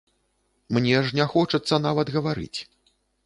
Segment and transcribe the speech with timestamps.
[0.77, 2.59] Мне ж не хочацца нават гаварыць.